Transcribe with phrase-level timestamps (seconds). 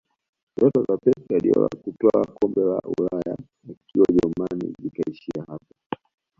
[0.57, 3.35] ndoto za pep guardiola kutwaa kombe la ulaya
[3.69, 5.75] akiwa ujerumani zikaishia hapo